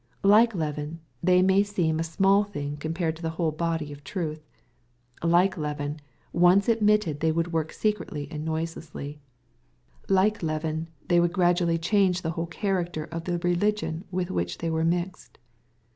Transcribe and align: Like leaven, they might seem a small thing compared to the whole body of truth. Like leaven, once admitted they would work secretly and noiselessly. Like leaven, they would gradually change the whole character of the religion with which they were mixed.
Like 0.23 0.55
leaven, 0.55 0.99
they 1.21 1.43
might 1.43 1.67
seem 1.67 1.99
a 1.99 2.03
small 2.03 2.43
thing 2.43 2.75
compared 2.77 3.15
to 3.17 3.21
the 3.21 3.29
whole 3.37 3.51
body 3.51 3.91
of 3.93 4.03
truth. 4.03 4.41
Like 5.21 5.57
leaven, 5.59 6.01
once 6.33 6.67
admitted 6.67 7.19
they 7.19 7.31
would 7.31 7.53
work 7.53 7.71
secretly 7.71 8.27
and 8.31 8.43
noiselessly. 8.43 9.19
Like 10.09 10.41
leaven, 10.41 10.89
they 11.07 11.19
would 11.19 11.33
gradually 11.33 11.77
change 11.77 12.23
the 12.23 12.31
whole 12.31 12.47
character 12.47 13.03
of 13.11 13.25
the 13.25 13.37
religion 13.37 14.03
with 14.09 14.31
which 14.31 14.57
they 14.57 14.71
were 14.71 14.83
mixed. 14.83 15.37